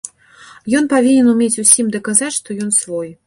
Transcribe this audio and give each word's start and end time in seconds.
Ён 0.79 0.87
павінен 0.93 1.29
умець 1.35 1.61
усім 1.65 1.93
даказаць, 1.99 2.33
што 2.41 2.59
ён 2.67 2.75
свой. 2.81 3.15